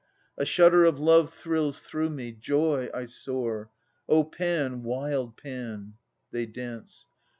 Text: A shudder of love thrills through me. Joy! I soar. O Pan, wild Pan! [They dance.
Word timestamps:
A 0.35 0.45
shudder 0.47 0.83
of 0.83 0.99
love 0.99 1.31
thrills 1.31 1.83
through 1.83 2.09
me. 2.09 2.31
Joy! 2.31 2.89
I 2.91 3.05
soar. 3.05 3.69
O 4.09 4.23
Pan, 4.23 4.81
wild 4.81 5.37
Pan! 5.37 5.93
[They 6.31 6.47
dance. 6.47 7.05